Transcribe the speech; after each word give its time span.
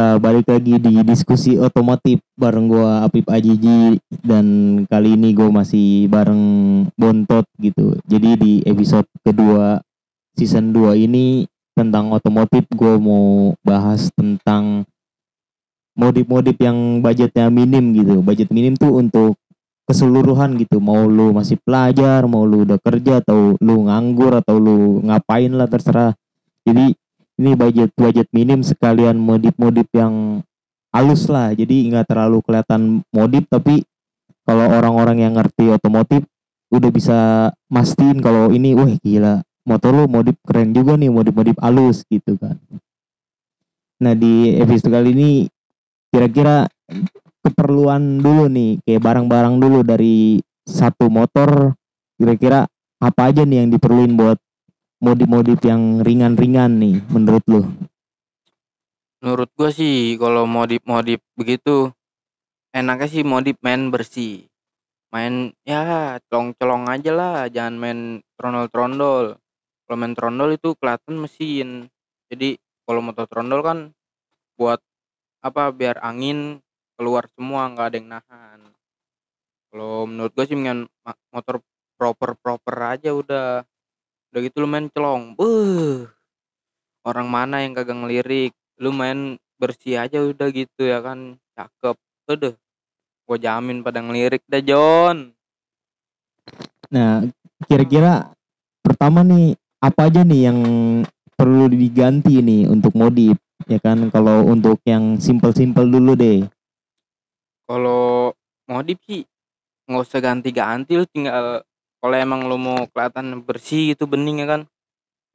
Ya, 0.00 0.16
balik 0.16 0.48
lagi 0.48 0.80
di 0.80 0.96
diskusi 1.04 1.60
otomotif 1.60 2.24
bareng 2.32 2.72
gua 2.72 3.04
Apip 3.04 3.28
Ajiji 3.28 4.00
dan 4.24 4.80
kali 4.88 5.12
ini 5.12 5.36
gue 5.36 5.52
masih 5.52 6.08
bareng 6.08 6.40
Bontot 6.96 7.44
gitu. 7.60 8.00
Jadi 8.08 8.30
di 8.40 8.52
episode 8.64 9.04
kedua 9.20 9.76
season 10.40 10.72
2 10.72 11.04
ini 11.04 11.44
tentang 11.76 12.16
otomotif 12.16 12.64
gue 12.72 12.96
mau 12.96 13.52
bahas 13.60 14.08
tentang 14.16 14.88
modif-modif 15.92 16.56
yang 16.56 17.04
budgetnya 17.04 17.52
minim 17.52 17.92
gitu. 17.92 18.24
Budget 18.24 18.48
minim 18.56 18.80
tuh 18.80 18.96
untuk 18.96 19.36
keseluruhan 19.84 20.56
gitu. 20.64 20.80
Mau 20.80 21.12
lu 21.12 21.36
masih 21.36 21.60
pelajar, 21.60 22.24
mau 22.24 22.48
lu 22.48 22.64
udah 22.64 22.80
kerja 22.80 23.20
atau 23.20 23.52
lu 23.60 23.84
nganggur 23.84 24.32
atau 24.32 24.56
lu 24.56 25.04
ngapain 25.04 25.52
lah 25.52 25.68
terserah. 25.68 26.16
Jadi 26.64 26.96
ini 27.40 27.56
budget 27.56 27.90
budget 27.96 28.28
minim 28.36 28.60
sekalian 28.60 29.16
modif-modif 29.16 29.88
yang 29.96 30.44
halus 30.92 31.24
lah. 31.32 31.56
Jadi 31.56 31.88
nggak 31.88 32.12
terlalu 32.12 32.44
kelihatan 32.44 33.00
modif 33.08 33.48
tapi 33.48 33.80
kalau 34.44 34.68
orang-orang 34.68 35.24
yang 35.24 35.32
ngerti 35.40 35.72
otomotif 35.72 36.28
udah 36.68 36.90
bisa 36.92 37.18
mastiin 37.72 38.20
kalau 38.20 38.52
ini 38.52 38.76
wah 38.76 38.92
gila 39.00 39.42
motor 39.64 39.90
lo 39.90 40.04
modif 40.06 40.36
keren 40.44 40.76
juga 40.76 41.00
nih 41.00 41.08
modif-modif 41.08 41.56
halus 41.64 42.04
gitu 42.12 42.36
kan. 42.36 42.60
Nah 44.04 44.12
di 44.12 44.60
episode 44.60 44.92
kali 44.92 45.16
ini 45.16 45.30
kira-kira 46.12 46.68
keperluan 47.40 48.20
dulu 48.20 48.52
nih 48.52 48.84
kayak 48.84 49.00
barang-barang 49.00 49.56
dulu 49.56 49.80
dari 49.80 50.44
satu 50.68 51.08
motor 51.08 51.72
kira-kira 52.20 52.68
apa 53.00 53.32
aja 53.32 53.48
nih 53.48 53.64
yang 53.64 53.68
diperluin 53.72 54.12
buat 54.12 54.36
modif-modif 55.00 55.56
yang 55.64 56.04
ringan-ringan 56.04 56.76
nih 56.76 57.00
menurut 57.08 57.44
lu? 57.48 57.64
Menurut 59.24 59.48
gua 59.56 59.72
sih 59.72 60.20
kalau 60.20 60.44
modif-modif 60.44 61.24
begitu 61.36 61.88
enaknya 62.76 63.08
sih 63.08 63.24
modif 63.24 63.56
main 63.64 63.88
bersih. 63.88 64.44
Main 65.10 65.56
ya 65.66 66.20
colong-colong 66.30 66.86
aja 66.86 67.10
lah, 67.10 67.36
jangan 67.50 67.74
main 67.80 68.00
trondol-trondol. 68.38 69.40
Kalau 69.88 69.96
main 69.98 70.14
trondol 70.14 70.54
itu 70.54 70.76
kelihatan 70.78 71.16
mesin. 71.18 71.68
Jadi 72.30 72.60
kalau 72.86 73.00
motor 73.02 73.26
trondol 73.26 73.60
kan 73.64 73.78
buat 74.54 74.78
apa 75.40 75.72
biar 75.72 75.98
angin 76.04 76.60
keluar 76.94 77.26
semua 77.32 77.72
nggak 77.72 77.86
ada 77.88 77.96
yang 77.96 78.08
nahan. 78.12 78.60
Kalau 79.72 80.04
menurut 80.04 80.30
gua 80.36 80.44
sih 80.44 80.56
dengan 80.60 80.84
motor 81.32 81.64
proper-proper 81.96 82.76
aja 82.96 83.10
udah 83.12 83.64
udah 84.30 84.40
gitu 84.46 84.56
lu 84.62 84.68
main 84.70 84.86
celong. 84.90 85.34
Beuh. 85.34 86.06
Orang 87.02 87.28
mana 87.28 87.62
yang 87.62 87.74
kagak 87.74 87.98
ngelirik? 87.98 88.52
Lu 88.78 88.94
main 88.94 89.36
bersih 89.60 90.00
aja 90.00 90.22
udah 90.22 90.48
gitu 90.54 90.86
ya 90.86 91.02
kan. 91.02 91.36
Cakep. 91.58 91.96
Udah 92.30 92.54
gue 93.30 93.38
jamin 93.38 93.86
pada 93.86 94.02
ngelirik 94.02 94.42
dah 94.50 94.58
John 94.58 95.30
nah 96.90 97.22
kira-kira 97.70 98.34
pertama 98.82 99.22
nih 99.22 99.54
apa 99.78 100.10
aja 100.10 100.26
nih 100.26 100.50
yang 100.50 100.58
perlu 101.38 101.70
diganti 101.70 102.42
nih 102.42 102.66
untuk 102.66 102.90
modif 102.98 103.38
ya 103.70 103.78
kan? 103.78 104.10
Kalau 104.10 104.44
untuk 104.44 104.82
yang 104.84 105.16
simple-simple 105.16 105.86
dulu 105.86 106.18
deh. 106.18 106.44
Kalau 107.64 108.34
modif 108.66 108.98
sih 109.06 109.22
nggak 109.86 110.02
usah 110.04 110.20
ganti-ganti 110.20 110.98
lu 110.98 111.06
tinggal 111.08 111.62
kalau 112.00 112.16
emang 112.16 112.48
lu 112.48 112.56
mau 112.56 112.88
kelihatan 112.88 113.44
bersih 113.44 113.92
itu 113.92 114.08
bening 114.08 114.40
ya 114.40 114.48
kan? 114.48 114.62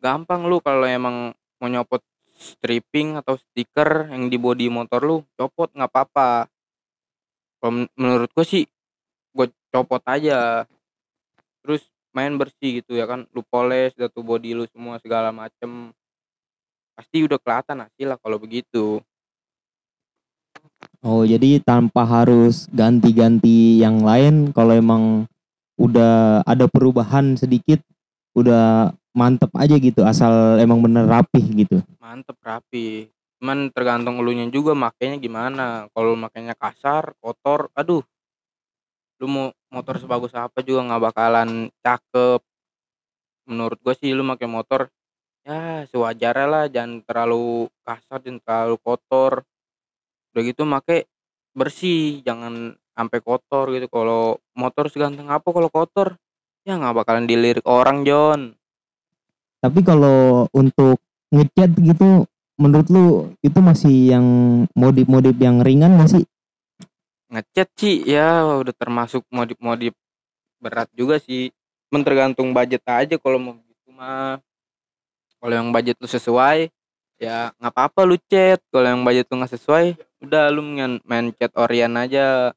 Gampang 0.01 0.49
lu 0.49 0.57
kalau 0.59 0.89
emang 0.89 1.37
mau 1.61 1.69
nyopot 1.69 2.01
stripping 2.35 3.15
atau 3.15 3.39
stiker 3.39 4.11
yang 4.11 4.27
di 4.27 4.35
body 4.35 4.67
motor 4.67 4.99
lu 5.05 5.21
copot 5.37 5.69
nggak 5.71 5.87
apa-apa. 5.87 6.49
Kalau 7.61 7.85
menurut 7.95 8.29
gua 8.33 8.45
sih 8.45 8.65
gue 9.35 9.47
copot 9.69 10.01
aja. 10.09 10.65
Terus 11.61 11.85
main 12.15 12.33
bersih 12.33 12.81
gitu 12.81 12.97
ya 12.97 13.05
kan? 13.05 13.29
Lu 13.29 13.45
poles 13.45 13.93
tuh 13.93 14.25
body 14.25 14.57
lu 14.57 14.65
semua 14.73 14.97
segala 14.97 15.29
macem. 15.29 15.93
Pasti 16.97 17.27
udah 17.27 17.37
kelihatan 17.37 17.85
hasil 17.85 18.07
lah 18.09 18.19
kalau 18.19 18.41
begitu. 18.41 19.03
Oh 21.05 21.21
jadi 21.21 21.61
tanpa 21.61 22.01
harus 22.01 22.65
ganti-ganti 22.73 23.77
yang 23.77 24.01
lain 24.01 24.49
kalau 24.55 24.73
emang 24.73 25.29
udah 25.75 26.43
ada 26.47 26.65
perubahan 26.71 27.35
sedikit 27.35 27.83
udah 28.35 28.91
mantep 29.15 29.47
aja 29.55 29.79
gitu 29.79 30.03
asal 30.03 30.59
emang 30.59 30.83
bener 30.83 31.07
rapih 31.07 31.43
gitu. 31.55 31.79
Mantep 32.03 32.35
rapi 32.43 33.07
cuman 33.39 33.69
tergantung 33.69 34.17
elunya 34.19 34.47
juga 34.49 34.73
makanya 34.73 35.19
gimana. 35.19 35.65
Kalau 35.91 36.15
makanya 36.15 36.55
kasar 36.55 37.15
kotor 37.19 37.71
aduh. 37.75 38.03
Lu 39.23 39.31
mau 39.31 39.47
motor 39.71 39.95
sebagus 39.95 40.35
apa 40.35 40.59
juga 40.59 40.83
nggak 40.83 41.03
bakalan 41.11 41.71
cakep. 41.79 42.43
Menurut 43.47 43.79
gue 43.79 43.95
sih 43.95 44.11
lu 44.11 44.27
pakai 44.27 44.49
motor 44.49 44.81
ya 45.45 45.85
sewajarnya 45.93 46.47
lah 46.49 46.65
jangan 46.67 47.05
terlalu 47.05 47.69
kasar 47.87 48.19
dan 48.19 48.43
terlalu 48.43 48.75
kotor. 48.83 49.47
Udah 50.35 50.41
gitu 50.43 50.67
make 50.67 51.07
bersih 51.55 52.19
jangan 52.27 52.75
sampai 52.95 53.19
kotor 53.19 53.75
gitu 53.75 53.91
kalau 53.91 54.39
motor 54.55 54.87
seganteng 54.87 55.27
apa 55.27 55.45
kalau 55.51 55.67
kotor? 55.67 56.15
Ya 56.65 56.79
nggak 56.79 57.03
bakalan 57.03 57.29
dilirik 57.29 57.67
orang 57.67 58.07
John 58.07 58.55
tapi 59.65 59.81
kalau 59.81 60.45
untuk 60.53 61.01
ngecat 61.33 61.73
gitu 61.81 62.29
menurut 62.61 62.87
lu 62.93 63.05
itu 63.41 63.57
masih 63.57 64.13
yang 64.13 64.25
modif-modif 64.77 65.33
yang 65.41 65.65
ringan 65.65 65.97
gak 65.97 66.21
sih? 66.21 66.23
Ngecat 67.33 67.69
sih 67.73 68.05
ya 68.05 68.45
udah 68.45 68.69
termasuk 68.77 69.25
modif-modif 69.33 69.97
berat 70.61 70.85
juga 70.93 71.17
sih. 71.17 71.49
Men 71.89 72.05
tergantung 72.05 72.53
budget 72.53 72.85
aja 72.85 73.17
kalau 73.17 73.41
mau 73.41 73.57
gitu 73.57 73.89
mah. 73.89 74.37
Kalau 75.41 75.53
yang 75.57 75.73
budget 75.73 75.97
lu 75.97 76.05
sesuai 76.05 76.69
ya 77.17 77.49
nggak 77.57 77.73
apa-apa 77.73 78.05
lu 78.05 78.21
chat. 78.29 78.61
Kalau 78.69 78.85
yang 78.85 79.01
budget 79.01 79.25
lu 79.33 79.41
nggak 79.41 79.53
sesuai 79.57 79.97
udah 80.21 80.53
lu 80.53 80.61
main, 80.61 81.01
main 81.09 81.33
chat 81.33 81.49
orian 81.57 81.97
aja 81.97 82.53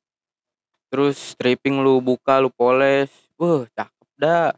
Terus 0.88 1.36
stripping 1.36 1.84
lu 1.84 2.00
buka, 2.00 2.40
lu 2.40 2.48
poles, 2.48 3.12
wah 3.36 3.68
cakep 3.76 4.08
dah. 4.16 4.56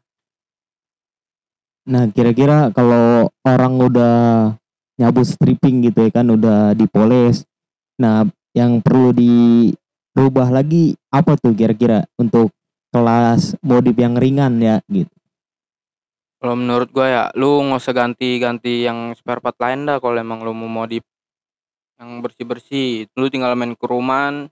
Nah 1.90 2.06
kira-kira 2.14 2.70
kalau 2.70 3.26
orang 3.42 3.74
udah 3.82 4.16
nyabu 4.94 5.26
stripping 5.26 5.82
gitu 5.90 6.06
ya 6.06 6.22
kan, 6.22 6.30
udah 6.30 6.78
dipoles. 6.78 7.42
Nah 7.98 8.30
yang 8.54 8.78
perlu 8.78 9.10
dirubah 9.10 10.54
lagi 10.54 10.94
apa 11.10 11.34
tuh 11.34 11.50
kira-kira 11.54 12.06
untuk 12.14 12.54
kelas 12.94 13.58
modif 13.62 13.98
yang 13.98 14.14
ringan 14.14 14.62
ya 14.62 14.78
gitu. 14.86 15.10
Kalau 16.40 16.56
menurut 16.56 16.88
gua 16.94 17.06
ya, 17.10 17.24
lu 17.36 17.60
nggak 17.68 17.82
usah 17.84 17.92
ganti-ganti 17.92 18.86
yang 18.86 19.12
spare 19.12 19.44
part 19.44 19.58
lain 19.60 19.84
dah 19.84 20.00
kalau 20.00 20.16
emang 20.16 20.40
lu 20.40 20.56
mau 20.56 20.70
modif 20.70 21.04
yang 22.00 22.24
bersih-bersih. 22.24 23.12
Lu 23.12 23.28
tinggal 23.28 23.52
main 23.58 23.76
keruman, 23.76 24.48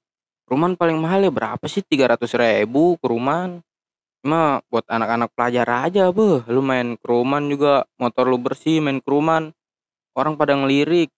Rumahan 0.49 0.81
paling 0.81 0.97
mahal 0.97 1.29
ya 1.29 1.33
berapa 1.33 1.61
sih? 1.69 1.85
tiga 1.85 2.09
ratus 2.09 2.33
ribu 2.33 2.97
keruman. 3.05 3.61
Cuma 4.25 4.65
buat 4.73 4.83
anak-anak 4.89 5.31
pelajar 5.37 5.69
aja 5.85 6.09
beh, 6.09 6.49
lu 6.49 6.65
main 6.65 6.97
keruman 6.99 7.45
juga 7.47 7.85
motor 8.01 8.27
lu 8.27 8.41
bersih 8.41 8.81
main 8.81 9.05
keruman. 9.05 9.53
Orang 10.17 10.41
pada 10.41 10.57
ngelirik. 10.57 11.13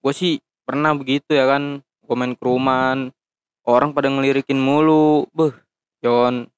Gue 0.00 0.12
sih 0.16 0.40
pernah 0.64 0.96
begitu 0.96 1.36
ya 1.36 1.44
kan, 1.44 1.84
gue 1.84 2.16
main 2.16 2.32
keruman. 2.34 3.12
Orang 3.68 3.92
pada 3.92 4.08
ngelirikin 4.08 4.56
mulu, 4.56 5.28
beh, 5.36 5.52
John. 6.00 6.48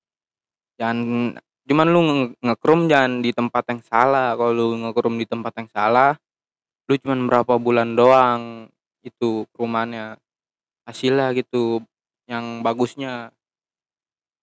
Jangan 0.79 1.37
cuman 1.67 1.87
lu 1.91 2.01
ngekrum 2.39 2.87
jangan 2.87 3.19
di 3.19 3.35
tempat 3.35 3.67
yang 3.67 3.83
salah. 3.83 4.39
Kalau 4.39 4.55
lu 4.55 4.67
ngekrum 4.79 5.19
di 5.19 5.27
tempat 5.27 5.53
yang 5.59 5.69
salah, 5.75 6.15
lu 6.87 6.95
cuman 7.03 7.27
berapa 7.27 7.59
bulan 7.59 7.99
doang 7.99 8.71
itu 9.03 9.43
kerumannya 9.51 10.15
hasilnya 10.87 11.35
gitu 11.35 11.83
yang 12.27 12.63
bagusnya. 12.63 13.35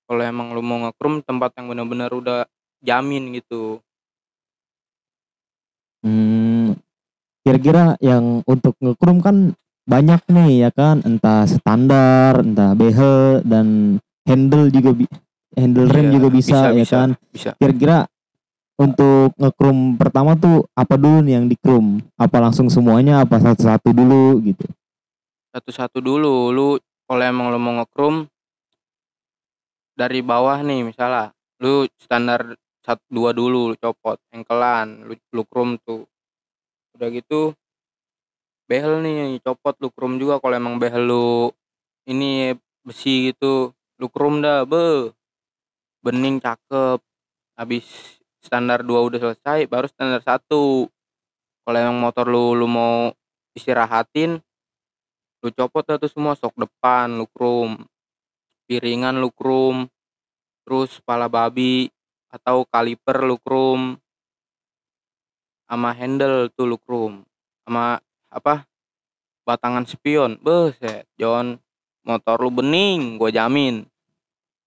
Kalau 0.09 0.23
emang 0.25 0.57
lu 0.57 0.65
mau 0.65 0.81
ngekrum 0.89 1.21
tempat 1.21 1.53
yang 1.61 1.69
benar-benar 1.69 2.09
udah 2.09 2.39
jamin 2.81 3.29
gitu. 3.37 3.77
Hmm, 6.01 6.73
kira-kira 7.45 7.99
yang 8.01 8.41
untuk 8.47 8.73
ngekrum 8.79 9.21
kan 9.21 9.53
banyak 9.85 10.21
nih 10.31 10.65
ya 10.65 10.69
kan? 10.73 11.05
Entah 11.05 11.45
standar 11.45 12.41
entah 12.41 12.73
behel 12.73 13.45
dan 13.45 13.99
handle 14.25 14.71
juga 14.73 14.97
bi 14.97 15.05
handle 15.53 15.89
rem 15.89 16.09
iya, 16.09 16.13
juga 16.17 16.27
bisa, 16.31 16.57
bisa 16.71 16.73
ya 16.73 16.85
bisa, 16.85 16.95
kan? 16.95 17.09
kira-kira 17.57 17.97
untuk 18.79 19.35
ngekrum 19.35 19.99
pertama 19.99 20.39
tuh 20.39 20.63
apa 20.71 20.95
dulu 20.95 21.19
nih 21.19 21.33
yang 21.35 21.45
dikrum 21.51 21.99
apa 22.15 22.37
langsung 22.39 22.71
semuanya 22.71 23.19
apa 23.21 23.37
satu-satu 23.43 23.91
dulu 23.91 24.39
gitu? 24.41 24.65
Satu-satu 25.51 25.99
dulu. 25.99 26.53
Lu 26.55 26.67
kalau 27.09 27.25
emang 27.25 27.49
lo 27.49 27.57
mau 27.57 27.73
ngekrum 27.81 28.29
dari 29.97 30.21
bawah 30.21 30.61
nih 30.61 30.85
misalnya 30.85 31.33
lu 31.57 31.89
standar 31.97 32.53
satu 32.85 33.01
dua 33.09 33.33
dulu 33.33 33.73
lu 33.73 33.75
copot 33.81 34.21
engkelan 34.29 35.09
lu, 35.09 35.17
lu 35.33 35.41
krum 35.49 35.81
tuh. 35.81 36.05
Udah 36.93 37.09
gitu 37.09 37.57
behel 38.69 39.01
nih 39.01 39.41
copot 39.41 39.73
lu 39.81 39.89
krum 39.89 40.21
juga. 40.21 40.37
Kalau 40.37 40.53
emang 40.53 40.77
behel 40.77 41.09
lu 41.09 41.49
ini 42.05 42.53
besi 42.85 43.33
gitu 43.33 43.73
lu 43.97 44.07
krum 44.13 44.45
dah 44.45 44.69
be. 44.69 45.09
Bening 46.05 46.37
cakep. 46.37 47.01
Habis 47.57 47.89
standar 48.39 48.85
dua 48.85 49.01
udah 49.01 49.17
selesai 49.17 49.65
baru 49.65 49.89
standar 49.89 50.21
satu. 50.21 50.85
Kalau 51.65 51.77
emang 51.81 51.97
motor 51.97 52.29
lu 52.29 52.53
lu 52.53 52.69
mau 52.69 53.09
istirahatin 53.57 54.39
lu 55.39 55.49
copot 55.55 55.83
tuh 55.87 56.11
semua 56.11 56.35
sok 56.35 56.55
depan 56.59 57.07
lu 57.15 57.25
krum 57.31 57.87
piringan 58.67 59.17
lu 59.17 59.31
krum 59.31 59.87
terus 60.67 60.99
kepala 61.01 61.31
babi 61.31 61.89
atau 62.29 62.67
kaliper 62.67 63.25
lu 63.25 63.41
krum 63.41 63.97
sama 65.69 65.93
handle 65.93 66.49
tuh 66.53 66.65
lu 66.65 66.77
krum 66.81 67.25
sama 67.69 68.01
apa? 68.33 68.65
Batangan 69.45 69.85
spion. 69.85 70.41
Beset 70.41 71.05
John. 71.21 71.61
Motor 72.01 72.41
lu 72.41 72.49
bening 72.49 73.21
gue 73.21 73.29
jamin. 73.29 73.85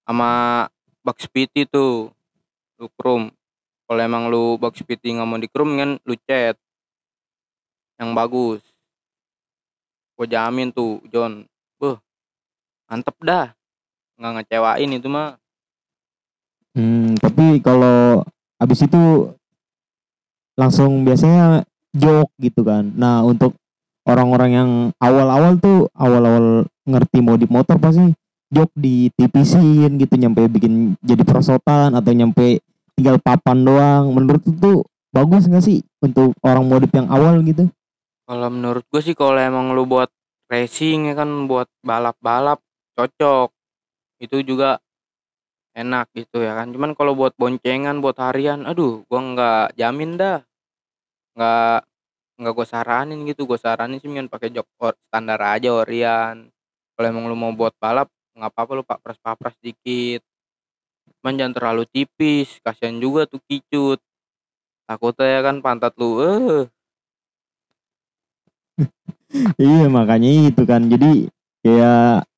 Sama 0.06 0.66
bak 1.02 1.18
spiti 1.18 1.66
tuh 1.66 2.14
lu 2.78 2.86
krum 2.94 3.34
kalau 3.90 3.98
emang 3.98 4.30
lu 4.30 4.54
bak 4.62 4.78
spiti 4.78 5.10
nggak 5.10 5.26
mau 5.26 5.42
dikrum 5.42 5.74
kan 5.74 5.90
lu 6.06 6.14
cat. 6.22 6.54
Yang 7.98 8.10
bagus 8.14 8.62
gue 10.22 10.30
jamin 10.30 10.70
tuh 10.70 11.02
John 11.10 11.42
beh 11.82 11.98
mantep 12.86 13.18
dah 13.26 13.50
nggak 14.22 14.46
ngecewain 14.46 14.94
itu 14.94 15.10
mah 15.10 15.34
Hmm, 16.72 17.12
tapi 17.20 17.60
kalau 17.60 18.24
habis 18.56 18.80
itu 18.80 19.28
langsung 20.56 21.04
biasanya 21.04 21.68
jok 21.92 22.32
gitu 22.40 22.64
kan. 22.64 22.88
Nah, 22.96 23.20
untuk 23.28 23.60
orang-orang 24.08 24.50
yang 24.56 24.70
awal-awal 24.96 25.60
tuh 25.60 25.92
awal-awal 25.92 26.64
ngerti 26.88 27.20
modif 27.20 27.52
motor 27.52 27.76
pasti 27.76 28.16
jok 28.48 28.72
di 28.72 29.12
tipisin 29.12 30.00
gitu 30.00 30.16
nyampe 30.16 30.48
bikin 30.48 30.96
jadi 31.04 31.20
perosotan 31.28 31.92
atau 31.92 32.08
nyampe 32.16 32.64
tinggal 32.96 33.20
papan 33.20 33.68
doang. 33.68 34.08
Menurut 34.16 34.40
tuh 34.40 34.88
bagus 35.12 35.44
nggak 35.44 35.64
sih 35.68 35.84
untuk 36.00 36.32
orang 36.40 36.64
modif 36.64 36.88
yang 36.96 37.12
awal 37.12 37.36
gitu? 37.44 37.68
Kalau 38.28 38.48
menurut 38.54 38.86
gue 38.86 39.02
sih 39.02 39.18
kalau 39.18 39.34
emang 39.38 39.74
lu 39.74 39.82
buat 39.82 40.06
racing 40.46 41.10
ya 41.10 41.14
kan 41.18 41.50
buat 41.50 41.66
balap-balap 41.82 42.62
cocok. 42.94 43.50
Itu 44.22 44.44
juga 44.46 44.78
enak 45.74 46.12
gitu 46.14 46.44
ya 46.44 46.54
kan. 46.58 46.70
Cuman 46.70 46.92
kalau 46.94 47.16
buat 47.18 47.34
boncengan, 47.40 47.98
buat 48.04 48.16
harian, 48.20 48.68
aduh 48.68 49.02
gua 49.08 49.20
nggak 49.20 49.66
jamin 49.80 50.20
dah. 50.20 50.38
Nggak 51.36 51.78
nggak 52.40 52.52
gue 52.58 52.66
saranin 52.68 53.18
gitu. 53.28 53.42
Gue 53.48 53.58
saranin 53.60 53.98
sih 53.98 54.08
mendingan 54.10 54.30
pakai 54.32 54.52
jok 54.54 54.68
standar 55.10 55.40
aja 55.42 55.74
Orian. 55.74 56.50
Kalau 56.96 57.06
emang 57.08 57.26
lu 57.30 57.36
mau 57.38 57.52
buat 57.56 57.74
balap 57.80 58.08
nggak 58.36 58.50
apa-apa 58.52 58.72
lu 58.78 58.84
papras-papras 58.86 59.56
dikit. 59.60 60.22
Cuman 61.20 61.38
jangan 61.38 61.54
terlalu 61.56 61.84
tipis, 61.90 62.58
kasihan 62.62 62.96
juga 62.98 63.26
tuh 63.30 63.42
kicut. 63.46 64.00
Takutnya 64.86 65.26
ya 65.38 65.40
kan 65.46 65.56
pantat 65.64 65.94
lu 65.98 66.20
eh 66.22 66.66
Iya, 69.56 69.88
makanya 69.88 70.52
itu 70.52 70.62
kan. 70.68 70.86
Jadi 70.88 71.28
kayak 71.64 72.28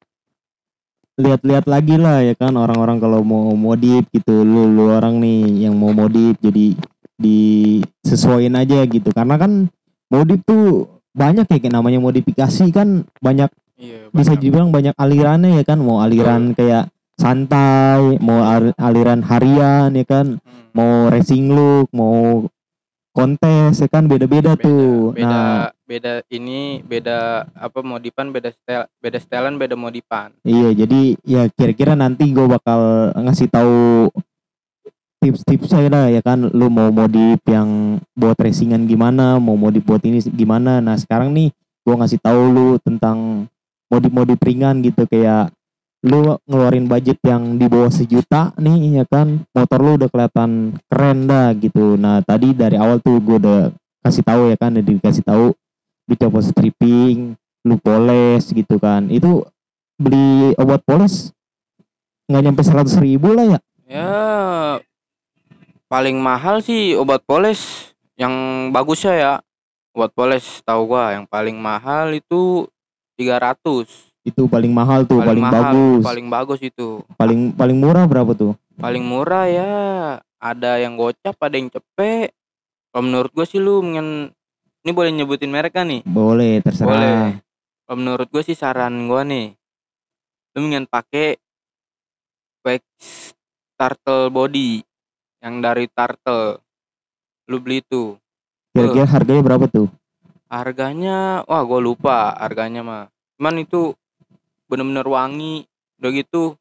lihat-lihat 1.15 1.71
lagi 1.71 1.95
lah 1.95 2.27
ya 2.27 2.35
kan 2.35 2.55
orang-orang 2.59 2.99
kalau 2.99 3.23
mau 3.23 3.55
modif 3.55 4.07
gitu. 4.11 4.43
Lu 4.43 4.71
lu 4.71 4.91
orang 4.91 5.23
nih 5.23 5.67
yang 5.67 5.75
mau 5.79 5.95
modif 5.95 6.39
jadi 6.43 6.75
disesuaiin 7.19 8.55
aja 8.59 8.83
gitu. 8.87 9.11
Karena 9.15 9.39
kan 9.39 9.71
modif 10.11 10.43
tuh 10.47 10.91
banyak 11.15 11.47
ya 11.47 11.59
kayak 11.63 11.75
namanya 11.75 12.03
modifikasi 12.03 12.75
kan 12.75 13.07
banyak 13.23 13.47
iya 13.79 14.11
bisa 14.11 14.35
banyak. 14.35 14.43
dibilang 14.43 14.71
banyak 14.75 14.95
alirannya 14.99 15.63
ya 15.63 15.65
kan. 15.67 15.79
Mau 15.83 16.03
aliran 16.03 16.55
kayak 16.55 16.91
santai 17.15 18.19
mau 18.19 18.43
aliran 18.79 19.23
harian 19.23 19.95
ya 19.95 20.07
kan. 20.07 20.39
Hmm. 20.43 20.63
mau 20.75 21.07
racing 21.07 21.55
look 21.55 21.87
mau 21.95 22.51
kontes 23.15 23.79
ya 23.79 23.87
kan. 23.87 24.11
Beda-beda 24.11 24.59
tuh. 24.59 25.15
beda 25.15 25.23
nah 25.23 25.74
beda 25.85 26.25
ini 26.33 26.81
beda 26.81 27.45
apa 27.53 27.85
modifan 27.85 28.33
beda 28.33 28.51
style 28.57 28.89
beda 29.05 29.19
stylean 29.21 29.61
beda 29.61 29.77
modifan 29.77 30.33
Iya, 30.41 30.73
jadi 30.73 31.01
ya 31.25 31.43
kira-kira 31.53 31.93
nanti 31.93 32.33
gue 32.33 32.49
bakal 32.49 33.13
ngasih 33.21 33.49
tahu 33.53 34.09
tips-tips 35.25 35.73
saya 35.73 35.89
lah 35.89 36.07
ya 36.13 36.21
kan. 36.21 36.53
Lu 36.53 36.69
mau 36.69 36.93
modif 36.93 37.41
yang 37.49 37.97
buat 38.13 38.37
racingan 38.37 38.85
gimana, 38.85 39.41
mau 39.41 39.57
modif 39.57 39.81
buat 39.89 40.05
ini 40.05 40.21
gimana. 40.29 40.85
Nah 40.85 41.01
sekarang 41.01 41.33
nih 41.33 41.49
gue 41.85 41.95
ngasih 41.97 42.21
tahu 42.21 42.41
lu 42.53 42.69
tentang 42.85 43.49
modif-modif 43.89 44.37
ringan 44.45 44.85
gitu. 44.85 45.09
Kayak 45.09 45.49
lu 46.05 46.37
ngeluarin 46.45 46.85
budget 46.85 47.17
yang 47.25 47.57
di 47.57 47.65
bawah 47.65 47.89
sejuta 47.89 48.53
nih 48.61 49.01
ya 49.01 49.05
kan. 49.09 49.41
Motor 49.57 49.81
lu 49.81 49.93
udah 49.97 50.09
kelihatan 50.13 50.77
keren 50.93 51.19
dah 51.25 51.57
gitu. 51.57 51.97
Nah 51.97 52.21
tadi 52.21 52.53
dari 52.53 52.77
awal 52.77 53.01
tuh 53.01 53.17
gue 53.25 53.41
udah 53.41 53.73
kasih 54.05 54.21
tahu 54.21 54.53
ya 54.53 54.57
kan 54.61 54.77
udah 54.77 54.85
dikasih 54.85 55.25
tahu 55.25 55.57
lu 56.05 56.15
coba 56.19 56.39
stripping 56.45 57.37
lu 57.65 57.77
poles 57.81 58.53
gitu 58.53 58.77
kan. 58.77 59.09
Itu 59.09 59.49
beli 59.97 60.53
obat 60.61 60.85
poles 60.85 61.33
nggak 62.29 62.43
nyampe 62.45 62.63
seratus 62.65 62.97
ribu 63.01 63.33
lah 63.37 63.57
ya. 63.57 63.59
Ya 63.85 64.13
paling 65.89 66.21
mahal 66.21 66.61
sih 66.61 66.97
obat 66.97 67.25
poles. 67.25 67.93
Yang 68.15 68.35
bagusnya 68.71 69.15
ya 69.19 69.33
obat 69.95 70.11
poles 70.15 70.63
tahu 70.63 70.91
gua 70.95 71.15
yang 71.15 71.25
paling 71.27 71.55
mahal 71.55 72.11
itu 72.15 72.67
300 73.15 74.15
itu 74.25 74.49
paling 74.49 74.73
mahal 74.73 75.05
tuh 75.05 75.21
paling, 75.21 75.45
mahal 75.45 75.77
bagus. 75.77 76.03
paling 76.03 76.27
bagus 76.33 76.61
itu. 76.65 77.05
Paling 77.21 77.53
paling 77.53 77.77
murah 77.77 78.09
berapa 78.09 78.33
tuh? 78.33 78.57
Paling 78.81 79.05
murah 79.05 79.45
ya 79.47 79.73
ada 80.41 80.81
yang 80.81 80.97
gocap 80.97 81.37
ada 81.45 81.61
yang 81.61 81.69
cepet. 81.69 82.33
Kalau 82.89 83.05
menurut 83.05 83.31
gua 83.37 83.45
sih 83.45 83.61
lu 83.61 83.85
mendingan 83.85 84.33
ini 84.85 84.93
boleh 84.93 85.11
nyebutin 85.17 85.49
merek 85.49 85.73
kan 85.73 85.89
nih? 85.89 86.05
Boleh 86.05 86.61
terserah. 86.61 86.93
Boleh. 86.93 87.21
Kalau 87.89 87.97
menurut 87.97 88.29
gue 88.29 88.43
sih 88.45 88.57
saran 88.57 89.09
gua 89.09 89.25
nih 89.25 89.57
lu 90.55 90.63
mendingan 90.63 90.87
pakai 90.87 91.35
wax 92.63 92.85
turtle 93.75 94.31
body 94.31 94.85
yang 95.43 95.59
dari 95.65 95.91
turtle. 95.91 96.63
Lu 97.51 97.59
beli 97.59 97.83
tuh. 97.85 98.17
Kira-kira 98.71 99.05
harganya 99.09 99.43
berapa 99.43 99.67
tuh? 99.67 99.89
Harganya 100.47 101.43
wah 101.49 101.65
gue 101.67 101.81
lupa 101.83 102.33
harganya 102.39 102.87
mah. 102.87 103.05
Cuman 103.37 103.65
itu 103.65 103.97
bener-bener 104.71 105.05
wangi 105.05 105.67
udah 105.99 106.11
gitu 106.15 106.55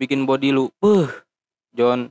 bikin 0.00 0.24
body 0.24 0.50
lu 0.50 0.72
uh 0.82 1.08
John. 1.72 2.10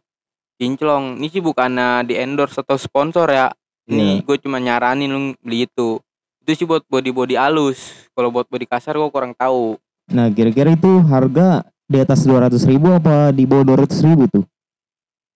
Kinclong. 0.58 1.22
Ini 1.22 1.28
sih 1.30 1.44
bukannya 1.44 2.08
di 2.08 2.18
endorse 2.18 2.64
atau 2.64 2.80
sponsor 2.80 3.30
ya 3.30 3.54
ini 3.88 4.22
gue 4.22 4.38
cuma 4.44 4.60
nyaranin 4.60 5.10
lu 5.10 5.22
beli 5.40 5.66
itu. 5.66 5.98
Itu 6.44 6.52
sih 6.54 6.68
buat 6.68 6.84
body 6.88 7.12
body 7.12 7.36
halus. 7.40 8.08
Kalau 8.12 8.30
buat 8.30 8.48
body 8.48 8.68
kasar 8.68 9.00
gue 9.00 9.10
kurang 9.10 9.34
tahu. 9.34 9.80
Nah 10.12 10.32
kira-kira 10.32 10.76
itu 10.76 11.02
harga 11.08 11.68
di 11.88 11.98
atas 12.04 12.28
dua 12.28 12.48
ratus 12.48 12.68
ribu 12.68 12.92
apa 12.92 13.32
di 13.32 13.48
bawah 13.48 13.64
dua 13.64 13.78
ratus 13.88 14.04
ribu 14.04 14.28
tuh 14.28 14.44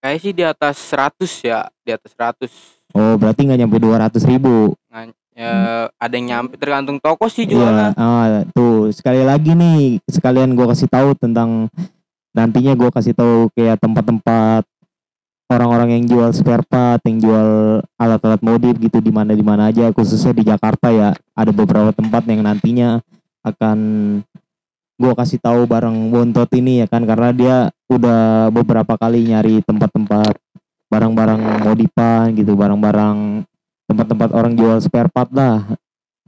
kayak 0.02 0.20
sih 0.20 0.34
di 0.36 0.44
atas 0.44 0.76
100 0.92 1.48
ya 1.48 1.70
di 1.86 1.92
atas 1.96 2.12
100 2.18 2.98
oh 2.98 3.16
berarti 3.16 3.48
nggak 3.48 3.60
nyampe 3.64 3.78
dua 3.80 3.96
ratus 4.04 4.28
ribu. 4.28 4.76
Ya 5.32 5.88
ada 5.96 6.14
yang 6.20 6.28
nyampe 6.28 6.60
tergantung 6.60 7.00
toko 7.00 7.32
sih 7.32 7.48
Iya, 7.48 7.56
jualnya 7.56 7.88
ah, 7.96 8.44
tuh 8.52 8.92
sekali 8.92 9.24
lagi 9.24 9.56
nih 9.56 10.04
sekalian 10.12 10.52
gua 10.60 10.76
kasih 10.76 10.92
tahu 10.92 11.16
tentang 11.16 11.72
nantinya 12.36 12.76
gua 12.76 12.92
kasih 12.92 13.16
tahu 13.16 13.48
kayak 13.56 13.80
tempat-tempat 13.80 14.68
orang-orang 15.52 16.00
yang 16.00 16.06
jual 16.08 16.32
spare 16.32 16.64
part, 16.64 17.04
yang 17.04 17.20
jual 17.20 17.50
alat-alat 18.00 18.40
modif 18.40 18.80
gitu 18.80 19.04
di 19.04 19.12
mana 19.12 19.36
di 19.36 19.44
mana 19.44 19.68
aja 19.68 19.92
khususnya 19.92 20.32
di 20.32 20.48
Jakarta 20.48 20.88
ya. 20.90 21.12
Ada 21.36 21.52
beberapa 21.52 21.92
tempat 21.92 22.24
yang 22.32 22.48
nantinya 22.48 23.04
akan 23.44 23.78
gua 24.96 25.14
kasih 25.20 25.44
tahu 25.44 25.68
bareng 25.68 26.14
Bontot 26.14 26.48
ini 26.56 26.86
ya 26.86 26.88
kan 26.88 27.04
karena 27.04 27.30
dia 27.36 27.58
udah 27.92 28.48
beberapa 28.54 28.96
kali 28.96 29.28
nyari 29.28 29.60
tempat-tempat 29.68 30.40
barang-barang 30.88 31.68
modifan 31.68 32.32
gitu, 32.40 32.56
barang-barang 32.56 33.44
tempat-tempat 33.92 34.30
orang 34.32 34.56
jual 34.56 34.80
spare 34.80 35.12
part 35.12 35.28
lah. 35.36 35.68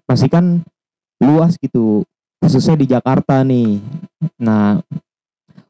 Pasti 0.03 0.27
kan 0.27 0.59
luas 1.23 1.55
gitu 1.63 2.03
khususnya 2.43 2.75
di 2.75 2.91
Jakarta 2.91 3.39
nih. 3.39 3.79
Nah, 4.43 4.83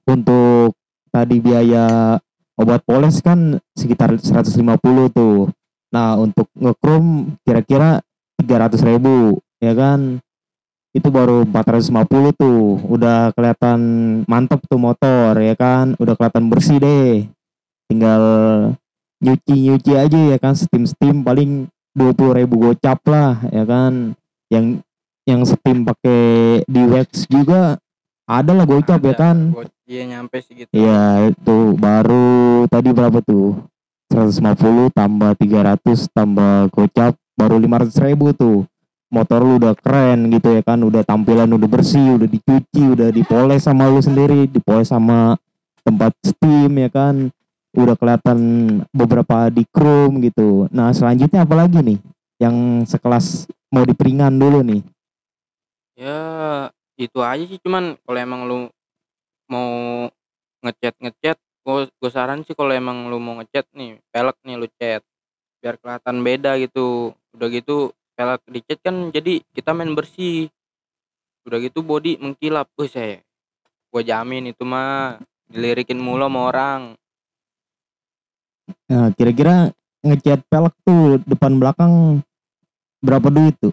untuk 0.10 0.74
tadi 1.14 1.38
biaya 1.38 2.18
obat 2.58 2.82
poles 2.86 3.20
kan 3.20 3.58
sekitar 3.74 4.14
150 4.18 5.10
tuh. 5.14 5.50
Nah, 5.94 6.18
untuk 6.18 6.50
ngekrom 6.58 7.38
kira-kira 7.46 8.02
300 8.42 8.82
ribu, 8.82 9.38
ya 9.62 9.78
kan? 9.78 10.18
Itu 10.94 11.10
baru 11.10 11.46
450 11.46 12.34
tuh. 12.34 12.82
Udah 12.90 13.34
kelihatan 13.34 13.80
mantep 14.26 14.62
tuh 14.66 14.82
motor, 14.82 15.38
ya 15.38 15.54
kan? 15.54 15.94
Udah 16.02 16.18
kelihatan 16.18 16.50
bersih 16.50 16.78
deh. 16.82 17.30
Tinggal 17.90 18.24
nyuci-nyuci 19.22 19.94
aja 19.94 20.20
ya 20.34 20.38
kan, 20.42 20.58
steam-steam 20.58 21.22
paling 21.22 21.70
20 21.94 22.38
ribu 22.42 22.70
gocap 22.70 23.00
lah, 23.06 23.38
ya 23.54 23.64
kan? 23.66 24.18
Yang 24.50 24.82
yang 25.24 25.42
setim 25.48 25.88
pakai 25.88 26.22
di 26.68 26.84
wax 26.84 27.32
juga 27.32 27.80
ada 28.24 28.52
lah 28.56 28.66
gocap 28.68 29.00
ya 29.04 29.16
kan. 29.16 29.52
Iya 29.84 30.04
nyampe 30.08 30.40
sih 30.40 30.56
gitu. 30.56 30.72
Iya 30.72 31.28
itu 31.36 31.58
baru 31.76 32.64
tadi 32.72 32.90
berapa 32.96 33.20
tuh? 33.20 33.60
150 34.14 34.94
tambah 34.94 35.32
300 35.36 36.08
tambah 36.14 36.70
gocap 36.72 37.18
baru 37.36 37.56
500 37.60 38.06
ribu 38.08 38.32
tuh. 38.32 38.64
Motor 39.14 39.46
lu 39.46 39.54
udah 39.62 39.78
keren 39.78 40.32
gitu 40.34 40.58
ya 40.58 40.62
kan 40.66 40.82
udah 40.82 41.06
tampilan 41.06 41.46
udah 41.46 41.70
bersih 41.70 42.18
udah 42.18 42.26
dicuci 42.26 42.98
udah 42.98 43.14
dipoles 43.14 43.62
sama 43.62 43.86
lu 43.86 44.02
sendiri 44.02 44.50
dipoles 44.50 44.90
sama 44.90 45.38
tempat 45.86 46.16
steam 46.24 46.72
ya 46.80 46.90
kan. 46.90 47.30
Udah 47.74 47.98
kelihatan 47.98 48.40
beberapa 48.94 49.50
di 49.50 49.66
chrome 49.70 50.22
gitu. 50.24 50.70
Nah 50.70 50.94
selanjutnya 50.94 51.44
apa 51.44 51.56
lagi 51.58 51.82
nih? 51.82 52.00
Yang 52.38 52.56
sekelas 52.94 53.50
mau 53.74 53.82
diperingan 53.82 54.34
dulu 54.38 54.62
nih. 54.62 54.82
Ya 55.98 56.20
itu 56.98 57.20
aja 57.26 57.44
sih 57.50 57.58
cuman 57.58 57.98
kalau 58.06 58.20
emang 58.22 58.42
lu 58.46 58.60
mau 59.50 59.70
ngecat 60.64 60.96
gue 61.64 61.88
gue 61.88 62.12
saran 62.12 62.44
sih 62.44 62.54
kalau 62.54 62.76
emang 62.76 63.08
lu 63.08 63.18
mau 63.24 63.40
ngecat 63.40 63.66
nih 63.72 63.98
pelek 64.12 64.38
nih 64.44 64.56
lu 64.60 64.68
cat 64.78 65.02
biar 65.64 65.80
kelihatan 65.80 66.20
beda 66.20 66.60
gitu. 66.60 67.16
Udah 67.32 67.48
gitu 67.48 67.96
pelek 68.20 68.44
dicat 68.52 68.80
kan 68.84 69.10
jadi 69.16 69.40
kita 69.56 69.72
main 69.72 69.96
bersih. 69.96 70.52
Udah 71.48 71.64
gitu 71.64 71.80
body 71.80 72.20
mengkilap. 72.20 72.68
Wih 72.76 72.92
saya 72.92 73.24
gue 73.94 74.02
jamin 74.04 74.52
itu 74.52 74.68
mah 74.68 75.22
dilirikin 75.48 76.02
mulu 76.04 76.28
sama 76.28 76.40
orang. 76.52 76.82
Nah 78.92 79.08
kira-kira 79.16 79.72
ngecat 80.04 80.44
pelek 80.52 80.76
tuh 80.84 81.24
depan 81.24 81.56
belakang 81.56 82.20
berapa 83.00 83.32
duit 83.32 83.56
tuh? 83.64 83.72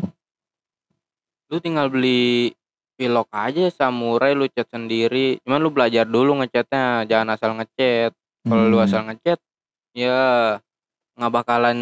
Lu 1.50 1.58
tinggal 1.58 1.90
beli 1.90 2.54
pilok 3.00 3.32
aja 3.32 3.72
samurai 3.72 4.36
lu 4.36 4.44
cat 4.52 4.68
sendiri. 4.68 5.40
Cuman 5.40 5.64
lu 5.64 5.72
belajar 5.72 6.04
dulu 6.04 6.36
ngecatnya 6.44 7.08
jangan 7.08 7.32
asal 7.32 7.56
ngecat 7.56 8.12
kalau 8.44 8.68
lu 8.68 8.76
Hmm. 8.76 8.84
asal 8.84 9.00
ngecat 9.08 9.40
ya 9.96 10.20
nggak 11.16 11.32
bakalan 11.32 11.78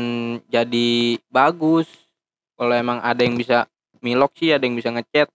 jadi 0.46 1.18
bagus. 1.26 1.90
Kalau 2.54 2.70
emang 2.70 3.02
ada 3.02 3.18
yang 3.26 3.34
bisa 3.34 3.66
milok 3.98 4.38
sih 4.38 4.54
ada 4.54 4.62
yang 4.62 4.78
bisa 4.78 4.94
ngecat 4.94 5.26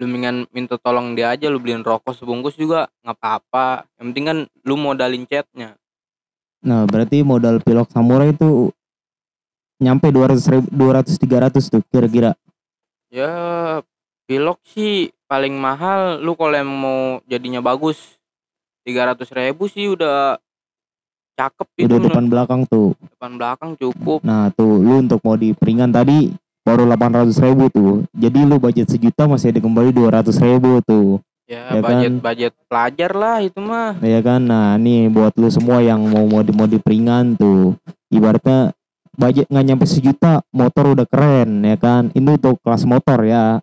lu 0.00 0.08
mendingan 0.08 0.48
minta 0.50 0.80
tolong 0.80 1.12
dia 1.12 1.30
aja 1.30 1.46
lu 1.52 1.60
beliin 1.60 1.84
rokok 1.84 2.16
sebungkus 2.16 2.56
juga 2.56 2.88
nggak 3.04 3.16
apa-apa. 3.20 3.84
Yang 4.00 4.06
penting 4.08 4.24
kan 4.24 4.38
lu 4.64 4.74
modalin 4.80 5.28
catnya 5.28 5.76
Nah, 6.62 6.86
berarti 6.86 7.26
modal 7.26 7.58
pilok 7.58 7.90
samurai 7.90 8.30
itu 8.30 8.70
nyampe 9.82 10.14
200 10.14 10.46
ribu, 10.46 10.70
200 10.70 11.18
300 11.18 11.66
tuh 11.66 11.82
kira-kira. 11.90 12.38
ya 13.12 13.28
pilok 14.32 14.64
sih 14.64 14.96
paling 15.28 15.52
mahal 15.52 16.16
lu 16.18 16.32
kalau 16.32 16.56
emang 16.56 16.78
mau 16.78 17.00
jadinya 17.26 17.60
bagus 17.60 18.16
300 18.82 19.28
ribu 19.30 19.68
sih 19.68 19.92
udah 19.92 20.40
cakep 21.34 21.68
itu 21.74 21.84
Udah 21.84 21.96
menurut- 21.98 22.08
depan 22.08 22.26
belakang 22.26 22.60
tuh. 22.64 22.88
depan 23.10 23.32
belakang 23.36 23.70
cukup 23.76 24.20
Nah, 24.22 24.48
tuh 24.50 24.80
lu 24.80 25.00
untuk 25.00 25.20
mau 25.20 25.34
di 25.34 25.52
peringan 25.52 25.88
tadi 25.88 26.32
baru 26.62 26.86
800 26.86 27.36
ribu 27.38 27.68
tuh. 27.68 27.92
Jadi 28.14 28.40
lu 28.40 28.56
budget 28.56 28.86
sejuta 28.86 29.26
masih 29.26 29.50
ada 29.50 29.60
kembali 29.60 29.90
200 29.90 30.36
ribu 30.38 30.80
tuh. 30.80 31.20
ya, 31.44 31.68
Ya 31.68 31.80
budget 31.80 32.12
kan? 32.14 32.22
budget 32.22 32.52
pelajar 32.64 33.10
lah 33.12 33.36
itu 33.38 33.58
mah 33.58 34.00
Ya 34.00 34.20
kan? 34.20 34.40
Nah, 34.40 34.76
nih 34.76 35.08
buat 35.08 35.36
lu 35.36 35.48
semua 35.48 35.80
yang 35.80 36.00
mau 36.02 36.24
mau 36.24 36.40
di 36.40 36.50
mau 36.50 36.64
di 36.64 36.78
peringan 36.78 37.34
tuh. 37.34 37.76
Ibaratnya 38.08 38.72
budget 39.12 39.44
nggak 39.46 39.66
nyampe 39.66 39.84
sejuta, 39.84 40.40
motor 40.50 40.94
udah 40.94 41.04
keren 41.04 41.60
ya 41.62 41.76
kan. 41.76 42.08
Ini 42.10 42.28
untuk 42.30 42.56
kelas 42.58 42.84
motor 42.84 43.20
ya. 43.22 43.60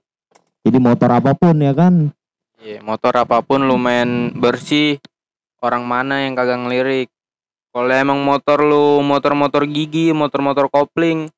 Jadi 0.64 0.78
motor 0.78 1.10
apa 1.16 1.32
pun 1.36 1.56
ya 1.60 1.72
kan. 1.72 2.12
Iya, 2.60 2.84
motor 2.84 3.16
apa 3.16 3.40
pun 3.40 3.64
lu 3.64 3.80
main 3.80 4.36
bersih. 4.36 5.00
Orang 5.64 5.88
mana 5.88 6.24
yang 6.24 6.36
kagak 6.36 6.60
ngelirik? 6.60 7.08
Kalau 7.70 7.94
emang 7.94 8.20
motor 8.26 8.66
lu 8.66 9.00
motor-motor 9.06 9.64
gigi 9.70 10.10
motor-motor 10.10 10.74
kopling 10.74 11.30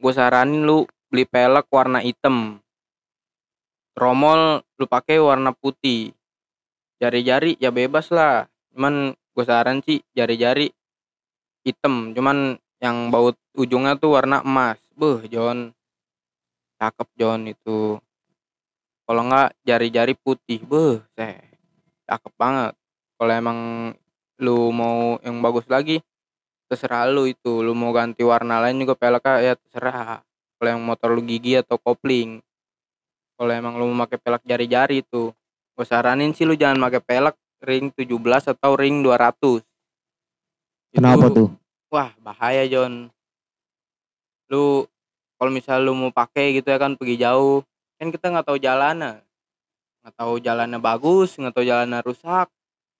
gue 0.00 0.12
saranin 0.16 0.64
lu 0.64 0.88
beli 1.12 1.28
pelek 1.28 1.68
warna 1.68 2.00
hitam. 2.00 2.60
Tromol 3.92 4.64
lu 4.80 4.84
pakai 4.88 5.20
warna 5.20 5.52
putih. 5.52 6.16
Jari-jari 7.00 7.60
ya 7.60 7.68
bebas 7.68 8.08
lah. 8.08 8.48
Cuman 8.72 9.12
gue 9.12 9.44
saran 9.44 9.84
sih 9.84 10.00
jari-jari 10.16 10.72
hitam. 11.68 12.16
Cuman 12.16 12.56
yang 12.80 13.12
baut 13.12 13.36
ujungnya 13.52 14.00
tuh 14.00 14.16
warna 14.16 14.40
emas. 14.40 14.80
Beuh 14.96 15.20
John. 15.28 15.76
Cakep 16.80 17.08
John 17.20 17.44
itu 17.44 18.00
kalau 19.10 19.26
enggak 19.26 19.50
jari-jari 19.66 20.14
putih 20.14 20.62
beuh 20.62 21.02
teh 21.18 21.34
cakep 22.06 22.30
banget. 22.38 22.78
Kalau 23.18 23.32
emang 23.34 23.58
lu 24.38 24.70
mau 24.70 25.18
yang 25.26 25.42
bagus 25.42 25.66
lagi 25.66 25.98
terserah 26.70 27.10
lu 27.10 27.26
itu. 27.26 27.58
Lu 27.58 27.74
mau 27.74 27.90
ganti 27.90 28.22
warna 28.22 28.62
lain 28.62 28.78
juga 28.78 28.94
peleknya 28.94 29.42
ya 29.42 29.54
terserah. 29.58 30.22
Kalau 30.22 30.68
yang 30.70 30.78
motor 30.86 31.10
lu 31.10 31.26
gigi 31.26 31.58
atau 31.58 31.74
kopling. 31.74 32.38
Kalau 33.34 33.50
emang 33.50 33.82
lu 33.82 33.90
mau 33.90 34.06
pakai 34.06 34.22
pelek 34.22 34.46
jari-jari 34.46 35.02
itu 35.02 35.34
gue 35.74 35.86
saranin 35.88 36.30
sih 36.30 36.46
lu 36.46 36.54
jangan 36.54 36.78
pakai 36.86 37.02
pelek 37.02 37.36
ring 37.66 37.90
17 37.90 38.52
atau 38.52 38.76
ring 38.78 39.02
200 39.02 39.64
Kenapa 40.94 41.26
Itu- 41.26 41.34
tuh? 41.34 41.48
wah 41.90 42.14
bahaya 42.22 42.62
John. 42.70 43.10
Lu 44.46 44.86
kalau 45.34 45.50
misal 45.50 45.82
lu 45.82 45.98
mau 45.98 46.14
pakai 46.14 46.54
gitu 46.54 46.70
ya 46.70 46.78
kan 46.78 46.94
pergi 46.94 47.18
jauh 47.18 47.66
kan 48.00 48.08
kita 48.08 48.26
nggak 48.32 48.46
tahu 48.48 48.56
jalannya. 48.56 49.20
Nggak 50.00 50.14
tahu 50.16 50.32
jalannya 50.40 50.78
bagus 50.80 51.36
nggak 51.36 51.52
tahu 51.52 51.64
jalannya 51.68 52.00
rusak. 52.00 52.48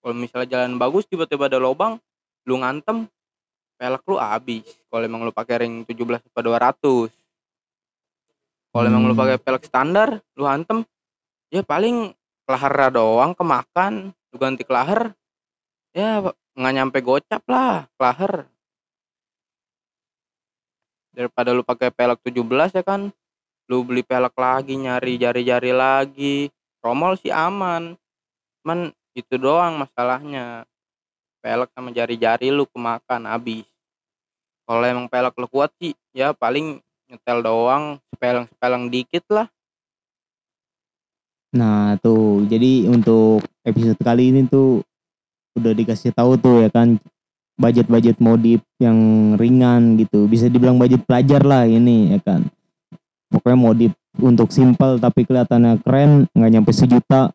Kalau 0.04 0.14
misalnya 0.16 0.48
jalan 0.48 0.76
bagus 0.76 1.08
tiba-tiba 1.08 1.48
ada 1.48 1.56
lubang 1.56 1.96
lu 2.44 2.60
ngantem 2.60 3.08
pelek 3.80 4.04
lu 4.04 4.20
habis. 4.20 4.68
Kalau 4.92 5.00
emang 5.00 5.24
lu 5.24 5.32
pakai 5.32 5.64
ring 5.64 5.88
17 5.88 6.20
atau 6.20 6.42
200 6.44 7.20
kalau 8.70 8.86
emang 8.86 9.02
lu 9.10 9.14
Hmm. 9.14 9.22
pakai 9.26 9.38
pelek 9.42 9.64
standar 9.66 10.22
lu 10.38 10.46
hantem 10.46 10.86
ya 11.50 11.66
paling 11.66 12.14
kelahar 12.46 12.94
doang 12.94 13.34
kemakan 13.34 14.14
lu 14.30 14.36
ganti 14.38 14.62
kelahar 14.62 15.10
ya 15.90 16.22
nggak 16.54 16.74
nyampe 16.78 16.98
gocap 17.02 17.42
lah 17.50 17.90
kelahar 17.98 18.46
daripada 21.10 21.50
lu 21.50 21.66
pakai 21.66 21.90
pelek 21.90 22.22
17 22.22 22.70
ya 22.70 22.82
kan 22.86 23.10
lu 23.70 23.86
beli 23.86 24.02
pelek 24.02 24.34
lagi 24.34 24.74
nyari 24.74 25.14
jari-jari 25.14 25.70
lagi. 25.70 26.50
Tromol 26.82 27.14
sih 27.22 27.30
aman. 27.30 27.94
Cuman 28.60 28.90
itu 29.14 29.38
doang 29.38 29.78
masalahnya. 29.78 30.66
Pelek 31.38 31.70
sama 31.70 31.94
jari-jari 31.94 32.50
lu 32.50 32.66
kemakan 32.66 33.30
habis. 33.30 33.62
Kalau 34.66 34.82
emang 34.82 35.06
pelek 35.06 35.38
lu 35.38 35.46
kuat 35.46 35.70
sih 35.78 35.94
ya 36.10 36.34
paling 36.34 36.82
nyetel 37.06 37.38
doang 37.46 38.02
sepeleng-sepeleng 38.10 38.90
dikit 38.90 39.22
lah. 39.30 39.46
Nah 41.54 41.98
tuh, 41.98 42.46
jadi 42.46 42.86
untuk 42.86 43.42
episode 43.66 43.98
kali 43.98 44.30
ini 44.30 44.46
tuh 44.46 44.82
udah 45.58 45.74
dikasih 45.74 46.14
tahu 46.14 46.38
tuh 46.38 46.62
ya 46.62 46.70
kan 46.70 46.98
budget-budget 47.58 48.22
modif 48.22 48.62
yang 48.78 48.98
ringan 49.34 49.98
gitu. 49.98 50.30
Bisa 50.30 50.46
dibilang 50.46 50.78
budget 50.78 51.02
pelajar 51.06 51.42
lah 51.42 51.66
ini 51.66 52.14
ya 52.14 52.18
kan. 52.22 52.46
Pokoknya 53.30 53.58
modif 53.58 53.92
untuk 54.18 54.50
simple 54.50 54.98
tapi 54.98 55.22
kelihatannya 55.22 55.80
keren, 55.86 56.26
nggak 56.34 56.50
nyampe 56.50 56.72
sejuta. 56.74 57.30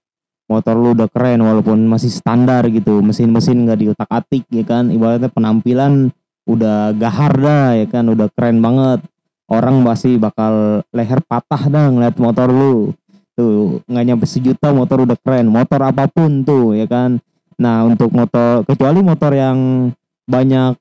Motor 0.46 0.78
lu 0.78 0.94
udah 0.94 1.10
keren 1.10 1.42
walaupun 1.42 1.90
masih 1.90 2.14
standar 2.14 2.68
gitu. 2.70 3.02
Mesin-mesin 3.02 3.66
nggak 3.66 3.80
diutak-atik 3.82 4.46
ya 4.54 4.62
kan. 4.62 4.94
Ibaratnya 4.94 5.34
penampilan 5.34 6.14
udah 6.46 6.94
gahar 6.94 7.34
dah 7.34 7.68
ya 7.74 7.88
kan, 7.90 8.06
udah 8.06 8.30
keren 8.36 8.62
banget. 8.62 9.02
Orang 9.50 9.82
pasti 9.82 10.22
bakal 10.22 10.86
leher 10.94 11.22
patah 11.26 11.70
dah 11.70 11.90
ngeliat 11.90 12.18
motor 12.22 12.50
lu 12.50 12.94
tuh 13.36 13.84
nggak 13.86 14.06
nyampe 14.08 14.26
sejuta 14.26 14.72
motor 14.72 15.04
udah 15.04 15.20
keren 15.20 15.52
motor 15.52 15.84
apa 15.84 16.08
pun 16.08 16.48
tuh 16.48 16.72
ya 16.72 16.88
kan 16.88 17.20
nah 17.60 17.84
untuk 17.84 18.08
motor 18.16 18.64
kecuali 18.64 19.04
motor 19.04 19.36
yang 19.36 19.92
banyak 20.24 20.80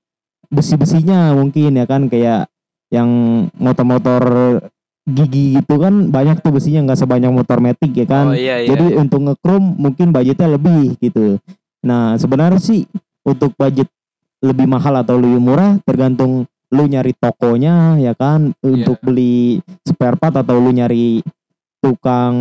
besi-besinya 0.55 1.35
mungkin 1.35 1.75
ya 1.75 1.85
kan 1.85 2.07
kayak 2.07 2.47
yang 2.95 3.11
motor-motor 3.59 4.23
gigi 5.05 5.61
gitu 5.61 5.77
kan 5.77 6.09
banyak 6.09 6.41
tuh 6.41 6.49
besinya 6.49 6.89
nggak 6.89 7.05
sebanyak 7.05 7.29
motor 7.29 7.61
metik 7.61 7.93
ya 7.93 8.09
kan 8.09 8.33
oh 8.33 8.37
iya 8.37 8.65
iya 8.65 8.73
jadi 8.73 8.97
untuk 8.97 9.21
nge-chrome 9.21 9.77
mungkin 9.77 10.17
budgetnya 10.17 10.57
lebih 10.57 10.97
gitu. 10.97 11.37
Nah 11.85 12.17
sebenarnya 12.17 12.57
sih 12.57 12.89
untuk 13.21 13.53
budget 13.53 13.89
lebih 14.41 14.65
mahal 14.65 15.05
atau 15.05 15.21
lebih 15.21 15.41
murah 15.45 15.77
tergantung 15.85 16.49
lu 16.73 16.85
nyari 16.89 17.13
tokonya 17.13 18.01
ya 18.01 18.17
kan 18.17 18.57
untuk 18.65 18.97
beli 19.05 19.61
spare 19.85 20.17
part 20.17 20.41
atau 20.41 20.57
lu 20.57 20.73
nyari 20.73 21.21
tukang 21.85 22.33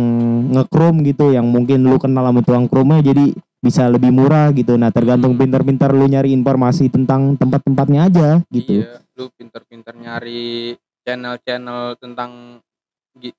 nge-chrome 0.56 1.04
gitu 1.04 1.36
yang 1.36 1.44
mungkin 1.44 1.84
lu 1.84 2.00
kenal 2.00 2.24
sama 2.24 2.40
tukang 2.40 2.64
chrome 2.64 3.04
jadi 3.04 3.36
bisa 3.60 3.88
lebih 3.88 4.12
murah 4.12 4.52
gitu. 4.56 4.76
Nah 4.76 4.88
tergantung 4.92 5.36
Hmm. 5.36 5.40
pintar-pintar 5.40 5.92
lu 5.92 6.04
nyari 6.08 6.32
informasi 6.32 6.88
tentang 6.88 7.36
tempat-tempatnya 7.36 8.00
aja 8.08 8.28
gitu. 8.52 8.84
Iya, 8.84 9.04
lu 9.16 9.28
pinter-pinter 9.36 9.92
nyari 9.96 10.76
channel-channel 11.04 12.00
tentang 12.00 12.60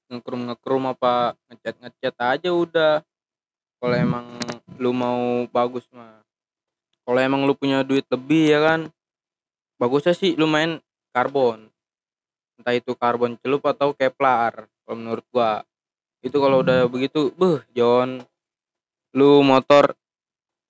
ngekrum 0.07 0.47
ngekrum 0.47 0.83
apa 0.87 1.35
ngecat 1.51 1.75
ngecat 1.81 2.15
aja 2.21 2.49
udah. 2.53 2.93
Kalau 3.81 3.95
emang 3.97 4.25
lu 4.79 4.95
mau 4.95 5.43
bagus 5.51 5.83
mah. 5.91 6.23
Kalau 7.05 7.19
emang 7.19 7.43
lu 7.43 7.53
punya 7.53 7.83
duit 7.83 8.07
lebih 8.09 8.55
ya 8.55 8.59
kan? 8.63 8.89
Bagusnya 9.77 10.15
sih 10.15 10.33
lu 10.39 10.47
main 10.47 10.79
karbon. 11.11 11.67
Entah 12.55 12.73
itu 12.73 12.95
karbon 12.95 13.35
celup 13.43 13.67
atau 13.67 13.91
keplar 13.91 14.65
kalau 14.87 14.95
menurut 14.95 15.25
gua. 15.29 15.61
Itu 16.23 16.39
kalau 16.39 16.63
udah 16.63 16.87
begitu 16.87 17.35
beh 17.35 17.61
John. 17.75 18.23
Lu 19.11 19.43
motor 19.43 19.93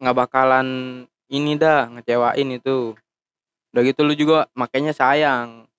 nggak 0.01 0.17
bakalan 0.17 0.67
ini 1.29 1.55
dah 1.55 1.87
ngecewain 1.93 2.49
itu. 2.57 2.97
Udah 3.71 3.81
gitu 3.85 4.01
lu 4.01 4.17
juga 4.17 4.49
makanya 4.57 4.91
sayang 4.91 5.69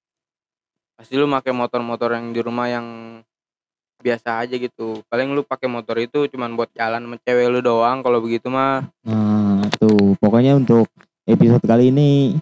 pasti 0.97 1.15
lu 1.21 1.29
pakai 1.29 1.53
motor-motor 1.53 2.17
yang 2.17 2.33
di 2.33 2.41
rumah 2.41 2.67
yang 2.73 2.87
biasa 4.00 4.45
aja 4.45 4.57
gitu. 4.57 5.05
Paling 5.09 5.37
lu 5.37 5.45
pakai 5.45 5.69
motor 5.69 6.00
itu 6.00 6.25
cuman 6.33 6.57
buat 6.57 6.73
jalan 6.73 7.05
sama 7.05 7.17
cewek 7.21 7.47
lu 7.53 7.61
doang 7.61 8.00
kalau 8.00 8.19
begitu 8.25 8.49
mah. 8.49 8.85
Nah, 9.05 9.69
tuh. 9.76 10.17
Pokoknya 10.17 10.57
untuk 10.57 10.88
episode 11.29 11.65
kali 11.65 11.93
ini 11.93 12.41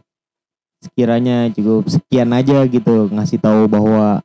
sekiranya 0.79 1.49
cukup 1.51 1.89
sekian 1.89 2.31
aja 2.37 2.63
gitu 2.69 3.09
ngasih 3.09 3.41
tahu 3.41 3.67
bahwa 3.67 4.21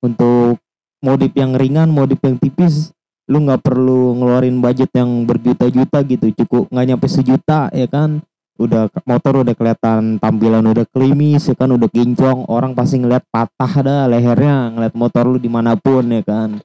untuk 0.00 0.62
modif 1.04 1.32
yang 1.36 1.52
ringan, 1.58 1.90
modif 1.92 2.22
yang 2.24 2.40
tipis 2.40 2.94
lu 3.24 3.40
nggak 3.40 3.64
perlu 3.64 4.14
ngeluarin 4.20 4.60
budget 4.60 4.92
yang 4.92 5.24
berjuta-juta 5.24 6.04
gitu, 6.04 6.26
cukup 6.44 6.68
nggak 6.68 6.86
nyampe 6.92 7.06
sejuta 7.08 7.72
ya 7.72 7.88
kan. 7.88 8.20
Udah 8.54 8.86
motor 9.02 9.42
udah 9.42 9.54
kelihatan 9.58 10.22
tampilan 10.22 10.62
udah 10.62 10.86
klimis 10.86 11.50
ya 11.50 11.58
kan, 11.58 11.74
udah 11.74 11.90
kinclong, 11.90 12.46
orang 12.46 12.70
pasti 12.70 13.02
ngeliat 13.02 13.26
patah 13.26 13.82
dah 13.82 14.02
lehernya 14.06 14.70
ngeliat 14.70 14.94
motor 14.94 15.26
lu 15.26 15.38
di 15.42 15.50
mana 15.50 15.74
pun 15.74 16.06
ya 16.06 16.22
kan. 16.22 16.62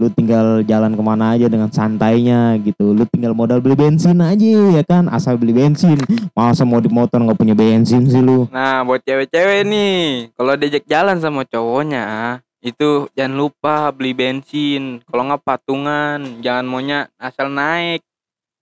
Lu 0.00 0.08
tinggal 0.08 0.64
jalan 0.64 0.96
ke 0.96 1.02
mana 1.04 1.36
aja 1.36 1.48
dengan 1.48 1.68
santainya 1.68 2.56
gitu. 2.60 2.96
Lu 2.96 3.04
tinggal 3.08 3.36
modal 3.36 3.60
beli 3.60 3.76
bensin 3.76 4.20
aja 4.20 4.80
ya 4.80 4.84
kan 4.84 5.08
asal 5.12 5.36
beli 5.36 5.52
bensin. 5.52 6.00
Masa 6.32 6.64
mau 6.64 6.80
di 6.80 6.88
motor 6.88 7.20
nggak 7.20 7.36
punya 7.36 7.52
bensin 7.52 8.08
sih 8.08 8.20
lu? 8.24 8.48
Nah 8.48 8.80
buat 8.84 9.04
cewek-cewek 9.04 9.64
nih 9.68 10.32
kalau 10.36 10.56
diajak 10.56 10.88
jalan 10.88 11.20
sama 11.20 11.44
cowoknya 11.44 12.40
itu 12.64 13.08
jangan 13.12 13.36
lupa 13.36 13.92
beli 13.92 14.16
bensin. 14.16 15.04
Kalau 15.04 15.28
nggak 15.28 15.44
patungan 15.44 16.40
jangan 16.40 16.64
maunya 16.64 17.08
asal 17.20 17.52
naik. 17.52 18.00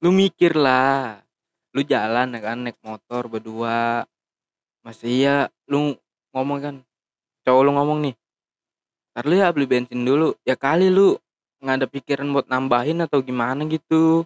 Lu 0.02 0.10
mikir 0.10 0.54
lah 0.58 1.22
lu 1.76 1.80
jalan 1.84 2.32
ya 2.32 2.40
kan 2.40 2.58
naik 2.64 2.78
motor 2.80 3.28
berdua. 3.28 4.04
Masih 4.84 5.08
iya 5.10 5.36
lu 5.68 5.96
ngomong 6.32 6.58
kan 6.62 6.74
cowok 7.44 7.62
lu 7.64 7.72
ngomong 7.74 7.98
nih 8.04 8.14
ntar 9.12 9.24
lu 9.26 9.34
ya 9.34 9.50
beli 9.50 9.66
bensin 9.66 10.06
dulu. 10.06 10.38
Ya 10.46 10.54
kali 10.54 10.88
lu 10.88 11.18
nggak 11.58 11.76
ada 11.82 11.86
pikiran 11.90 12.30
buat 12.30 12.46
nambahin 12.46 13.02
atau 13.02 13.18
gimana 13.18 13.66
gitu. 13.66 14.22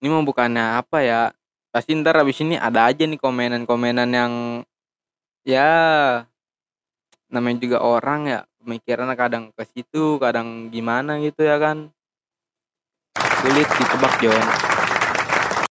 Ini 0.00 0.08
mau 0.08 0.24
bukannya 0.24 0.80
apa 0.80 1.04
ya? 1.04 1.22
Pasti 1.68 1.92
ntar 1.94 2.16
abis 2.18 2.40
ini 2.40 2.56
ada 2.56 2.88
aja 2.88 3.04
nih 3.04 3.20
komenan-komenan 3.20 4.08
yang 4.10 4.32
ya 5.44 5.70
namanya 7.30 7.58
juga 7.62 7.78
orang 7.84 8.20
ya 8.26 8.38
pemikirannya 8.64 9.14
kadang 9.14 9.44
ke 9.54 9.62
situ 9.68 10.18
kadang 10.18 10.72
gimana 10.72 11.20
gitu 11.20 11.44
ya 11.44 11.60
kan. 11.60 11.92
Sulit 13.44 13.68
ditebak 13.68 14.14
John 14.24 14.69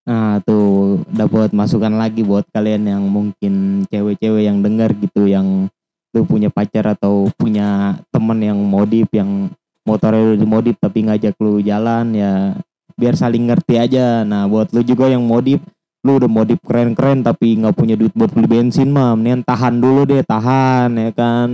nah 0.09 0.41
tuh 0.41 1.05
dapat 1.05 1.53
masukan 1.53 1.93
lagi 1.93 2.25
buat 2.25 2.49
kalian 2.49 2.89
yang 2.89 3.05
mungkin 3.05 3.85
cewek-cewek 3.93 4.49
yang 4.49 4.65
dengar 4.65 4.89
gitu 4.97 5.29
yang 5.29 5.69
lu 6.17 6.25
punya 6.25 6.49
pacar 6.49 6.97
atau 6.97 7.29
punya 7.37 7.93
temen 8.09 8.41
yang 8.41 8.57
modif 8.57 9.05
yang 9.13 9.53
motornya 9.85 10.33
udah 10.33 10.37
dimodif 10.41 10.75
tapi 10.81 11.05
ngajak 11.05 11.37
lu 11.37 11.61
jalan 11.61 12.17
ya 12.17 12.57
biar 12.97 13.15
saling 13.15 13.47
ngerti 13.47 13.79
aja. 13.79 14.25
Nah 14.25 14.49
buat 14.49 14.73
lu 14.75 14.81
juga 14.81 15.07
yang 15.07 15.21
modif 15.21 15.61
lu 16.01 16.17
udah 16.17 16.31
modif 16.31 16.57
keren-keren 16.65 17.21
tapi 17.21 17.59
nggak 17.59 17.75
punya 17.75 17.93
duit 17.93 18.11
buat 18.15 18.31
beli 18.31 18.47
bensin 18.47 18.89
mah 18.89 19.13
mendingan 19.13 19.43
tahan 19.43 19.77
dulu 19.77 20.09
deh 20.09 20.25
tahan 20.25 20.89
ya 20.97 21.11
kan? 21.13 21.49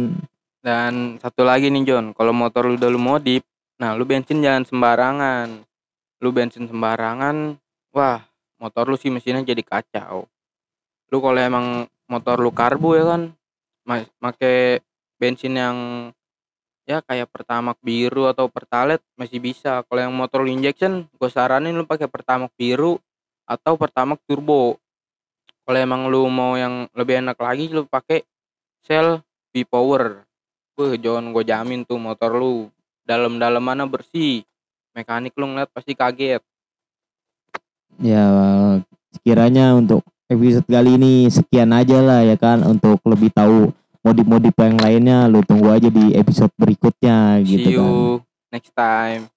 Dan 0.65 1.21
satu 1.21 1.45
lagi 1.45 1.69
nih 1.69 1.85
John 1.85 2.15
kalau 2.15 2.33
motor 2.33 2.65
lu 2.65 2.79
udah 2.79 2.89
lu 2.89 2.97
modif 2.97 3.43
nah 3.75 3.91
lu 3.93 4.07
bensin 4.07 4.39
jangan 4.39 4.63
sembarangan. 4.63 5.47
Lu 6.23 6.31
bensin 6.31 6.65
sembarangan 6.65 7.59
wah 7.91 8.23
motor 8.59 8.87
lu 8.87 8.97
sih 8.97 9.11
mesinnya 9.11 9.43
jadi 9.43 9.61
kacau. 9.61 10.25
Lu 11.11 11.17
kalau 11.21 11.39
emang 11.39 11.85
motor 12.09 12.39
lu 12.41 12.51
karbu 12.53 12.89
ya 12.97 13.03
kan 13.15 13.21
ma- 13.85 14.09
make 14.21 14.81
bensin 15.19 15.55
yang 15.55 15.77
ya 16.85 17.01
kayak 17.01 17.29
pertamax 17.33 17.77
biru 17.81 18.29
atau 18.29 18.49
pertalite 18.49 19.03
masih 19.17 19.41
bisa. 19.41 19.81
Kalau 19.85 20.01
yang 20.01 20.13
motor 20.13 20.45
lu 20.45 20.51
injection 20.51 21.05
gue 21.09 21.29
saranin 21.29 21.75
lu 21.75 21.85
pakai 21.85 22.09
pertamax 22.09 22.53
biru 22.57 22.97
atau 23.45 23.77
pertamax 23.77 24.21
turbo. 24.25 24.77
Kalau 25.65 25.79
emang 25.81 26.05
lu 26.09 26.29
mau 26.29 26.53
yang 26.57 26.85
lebih 26.93 27.25
enak 27.25 27.37
lagi 27.41 27.73
lu 27.73 27.89
pakai 27.89 28.21
sel 28.85 29.21
B 29.49 29.65
power 29.65 30.25
Wah, 30.75 30.91
John 30.99 31.31
gue 31.31 31.47
jamin 31.47 31.87
tuh 31.87 31.95
motor 31.95 32.35
lu 32.35 32.67
dalam-dalam 33.07 33.63
mana 33.63 33.87
bersih. 33.87 34.43
Mekanik 34.91 35.31
lu 35.39 35.47
ngeliat 35.47 35.71
pasti 35.71 35.95
kaget 35.95 36.43
ya 37.99 38.25
sekiranya 39.15 39.75
untuk 39.77 40.03
episode 40.31 40.65
kali 40.65 40.97
ini 40.97 41.13
sekian 41.29 41.71
aja 41.71 42.01
lah 42.01 42.21
ya 42.25 42.35
kan 42.35 42.65
untuk 42.65 42.99
lebih 43.05 43.29
tahu 43.31 43.71
modif-modif 44.05 44.53
yang 44.57 44.77
lainnya 44.77 45.19
lu 45.29 45.41
tunggu 45.41 45.73
aja 45.73 45.89
di 45.89 46.13
episode 46.13 46.53
berikutnya 46.57 47.41
gitu 47.41 47.69
see 47.69 47.75
kan 47.77 47.85
you 47.85 48.21
next 48.53 48.73
time 48.73 49.29